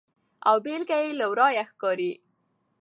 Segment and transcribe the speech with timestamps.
[0.47, 2.11] او بیلګه یې له ورایه ښکاري.